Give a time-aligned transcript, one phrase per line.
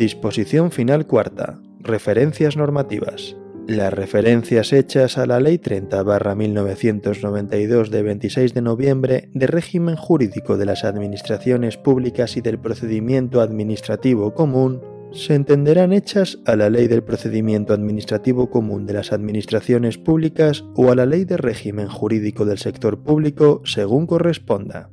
[0.00, 1.60] Disposición final cuarta.
[1.78, 3.36] Referencias normativas.
[3.66, 10.64] Las referencias hechas a la Ley 30-1992 de 26 de noviembre de régimen jurídico de
[10.64, 14.80] las administraciones públicas y del procedimiento administrativo común
[15.12, 20.90] se entenderán hechas a la Ley del Procedimiento Administrativo Común de las Administraciones Públicas o
[20.90, 24.88] a la Ley de Régimen Jurídico del Sector Público según corresponda.